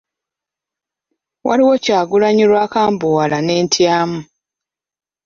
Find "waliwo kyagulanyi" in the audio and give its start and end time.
1.47-2.43